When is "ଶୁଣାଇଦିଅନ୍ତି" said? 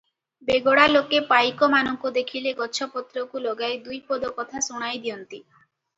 4.71-5.43